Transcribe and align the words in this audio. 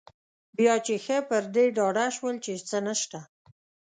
بیا 0.57 0.75
چې 0.85 0.93
ښه 1.05 1.17
پر 1.29 1.43
دې 1.55 1.65
ډاډه 1.77 2.05
شول 2.15 2.35
چې 2.45 2.53
څه 2.69 2.77
نشته. 2.87 3.19